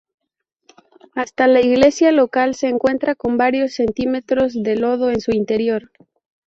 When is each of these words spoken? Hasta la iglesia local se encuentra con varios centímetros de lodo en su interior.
Hasta 1.13 1.45
la 1.45 1.61
iglesia 1.61 2.11
local 2.11 2.55
se 2.55 2.67
encuentra 2.67 3.13
con 3.13 3.37
varios 3.37 3.75
centímetros 3.75 4.53
de 4.63 4.75
lodo 4.75 5.11
en 5.11 5.21
su 5.21 5.29
interior. 5.29 5.91